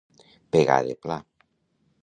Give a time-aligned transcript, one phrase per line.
[0.55, 1.19] Pegar de pla.